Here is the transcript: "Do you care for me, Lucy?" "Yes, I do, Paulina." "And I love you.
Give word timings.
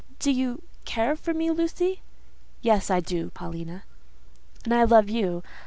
"Do 0.17 0.31
you 0.31 0.63
care 0.83 1.15
for 1.15 1.31
me, 1.31 1.51
Lucy?" 1.51 2.01
"Yes, 2.63 2.89
I 2.89 3.01
do, 3.01 3.29
Paulina." 3.29 3.83
"And 4.65 4.73
I 4.73 4.83
love 4.83 5.09
you. 5.11 5.43